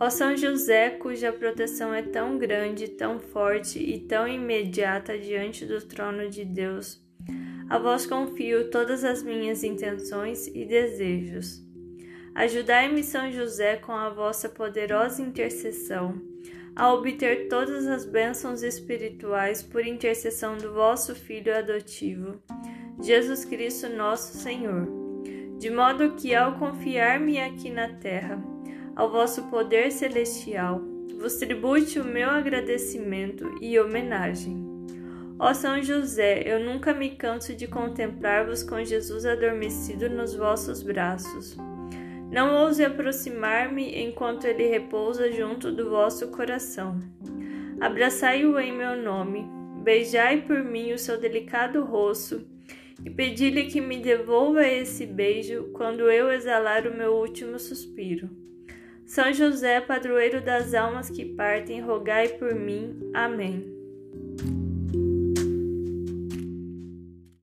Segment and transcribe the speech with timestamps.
[0.00, 5.80] Ó São José, cuja proteção é tão grande, tão forte e tão imediata diante do
[5.80, 7.02] trono de Deus,
[7.68, 11.60] a vós confio todas as minhas intenções e desejos.
[12.32, 16.22] Ajudai-me, São José, com a vossa poderosa intercessão,
[16.76, 22.40] a obter todas as bênçãos espirituais por intercessão do vosso Filho adotivo,
[23.02, 24.86] Jesus Cristo, nosso Senhor.
[25.58, 28.40] De modo que, ao confiar-me aqui na terra,
[28.98, 30.82] ao vosso poder celestial,
[31.20, 34.66] vos tribute o meu agradecimento e homenagem.
[35.38, 41.56] Ó São José, eu nunca me canso de contemplar-vos com Jesus adormecido nos vossos braços.
[42.28, 46.98] Não ouse aproximar-me enquanto ele repousa junto do vosso coração.
[47.80, 49.48] Abraçai-o em meu nome,
[49.84, 52.44] beijai por mim o seu delicado rosto
[53.04, 58.48] e pedi-lhe que me devolva esse beijo quando eu exalar o meu último suspiro.
[59.08, 63.10] São José, padroeiro das almas que partem, rogai por mim.
[63.14, 63.64] Amém.